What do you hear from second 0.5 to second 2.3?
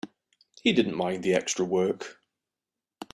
He didn't mind the extra work.